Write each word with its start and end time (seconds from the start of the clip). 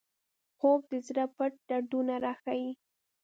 خوب 0.57 0.81
د 0.91 0.93
زړه 1.07 1.25
پټ 1.35 1.51
دردونه 1.69 2.13
راښيي 2.23 2.71